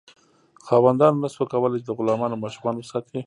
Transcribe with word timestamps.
خاوندانو 0.65 1.21
نشو 1.23 1.43
کولی 1.51 1.77
چې 1.81 1.85
د 1.87 1.91
غلامانو 1.99 2.41
ماشومان 2.43 2.75
وساتي. 2.77 3.17